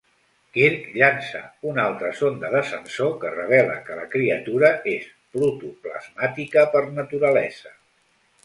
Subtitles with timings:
[0.53, 1.41] Kirk llança
[1.71, 7.79] una altra sonda de sensor, que revela que la criatura és protoplasmàtica per naturalesa.